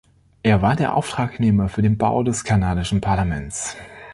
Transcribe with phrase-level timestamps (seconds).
[0.41, 3.77] Er war der Auftragnehmer für den Bau des kanadischen Parlaments.